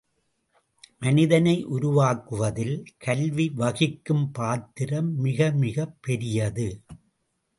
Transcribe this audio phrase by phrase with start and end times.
[0.99, 2.85] மனிதனை உருவாக்குவதில்
[2.97, 6.67] கல்வி வகிக்கும் பாத்திரம் மிகமிகப் பெரியது.